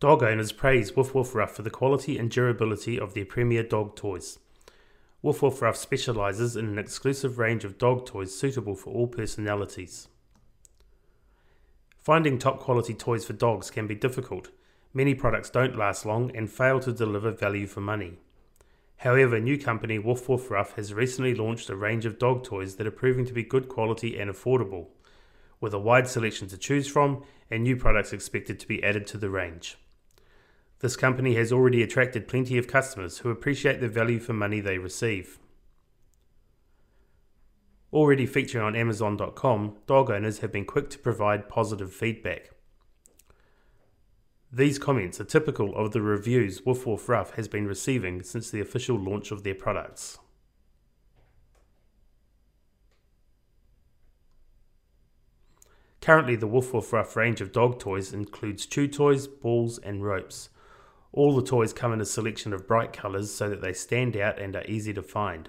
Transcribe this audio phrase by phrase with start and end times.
[0.00, 3.96] Dog owners praise Woof Woof Ruff for the quality and durability of their premier dog
[3.96, 4.38] toys.
[5.20, 10.08] Woof Woof Ruff specialises in an exclusive range of dog toys suitable for all personalities.
[11.98, 14.48] Finding top quality toys for dogs can be difficult.
[14.94, 18.20] Many products don't last long and fail to deliver value for money.
[18.96, 22.86] However, new company Woof Woof Ruff has recently launched a range of dog toys that
[22.86, 24.86] are proving to be good quality and affordable,
[25.60, 29.18] with a wide selection to choose from and new products expected to be added to
[29.18, 29.76] the range.
[30.80, 34.78] This company has already attracted plenty of customers who appreciate the value for money they
[34.78, 35.38] receive.
[37.92, 42.50] Already featuring on Amazon.com, dog owners have been quick to provide positive feedback.
[44.50, 48.60] These comments are typical of the reviews Woof Woof Ruff has been receiving since the
[48.60, 50.18] official launch of their products.
[56.00, 60.48] Currently, the Woof Woof Ruff range of dog toys includes chew toys, balls, and ropes.
[61.12, 64.38] All the toys come in a selection of bright colours so that they stand out
[64.38, 65.48] and are easy to find.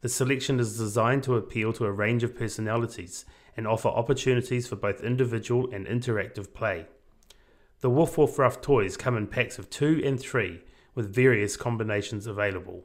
[0.00, 3.24] The selection is designed to appeal to a range of personalities
[3.56, 6.86] and offer opportunities for both individual and interactive play.
[7.80, 10.62] The Woof Woof Ruff toys come in packs of two and three
[10.94, 12.84] with various combinations available.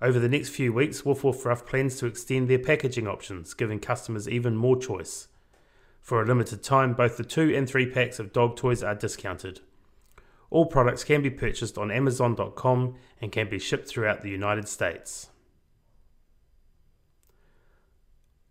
[0.00, 3.80] Over the next few weeks, Woof Woof Ruff plans to extend their packaging options, giving
[3.80, 5.28] customers even more choice.
[6.04, 9.60] For a limited time, both the 2 and 3 packs of dog toys are discounted.
[10.50, 15.30] All products can be purchased on Amazon.com and can be shipped throughout the United States.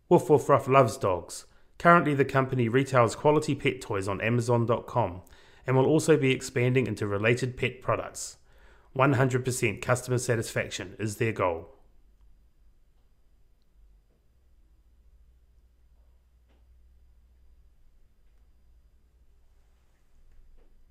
[0.10, 1.46] Woof Woof Ruff loves dogs.
[1.78, 5.22] Currently, the company retails quality pet toys on Amazon.com
[5.68, 8.38] and will also be expanding into related pet products.
[8.98, 11.70] 100% customer satisfaction is their goal.